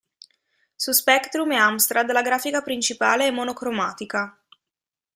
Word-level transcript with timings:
Su 0.75 0.93
Spectrum 0.93 1.51
e 1.51 1.57
Amstrad 1.57 2.11
la 2.11 2.23
grafica 2.23 2.63
principale 2.63 3.27
è 3.27 3.31
monocromatica. 3.31 4.35